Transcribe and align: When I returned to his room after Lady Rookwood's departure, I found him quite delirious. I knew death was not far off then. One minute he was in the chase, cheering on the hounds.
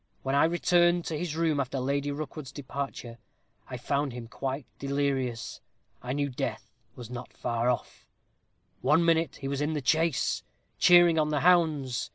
When 0.23 0.33
I 0.33 0.45
returned 0.45 1.05
to 1.05 1.15
his 1.19 1.35
room 1.35 1.59
after 1.59 1.79
Lady 1.79 2.09
Rookwood's 2.09 2.51
departure, 2.51 3.19
I 3.69 3.77
found 3.77 4.13
him 4.13 4.27
quite 4.27 4.65
delirious. 4.79 5.61
I 6.01 6.11
knew 6.13 6.27
death 6.27 6.71
was 6.95 7.11
not 7.11 7.31
far 7.37 7.69
off 7.69 8.07
then. 8.79 8.79
One 8.81 9.05
minute 9.05 9.35
he 9.35 9.47
was 9.47 9.61
in 9.61 9.73
the 9.73 9.79
chase, 9.79 10.41
cheering 10.79 11.19
on 11.19 11.29
the 11.29 11.41
hounds. 11.41 12.09